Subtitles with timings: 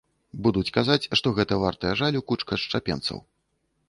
[0.45, 3.23] Будуць казаць, што гэта вартая жалю кучка адшчапенцаў.